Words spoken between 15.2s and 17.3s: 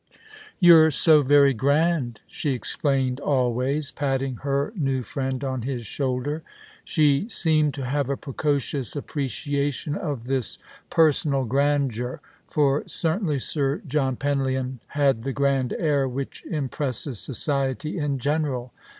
the grand air which impresses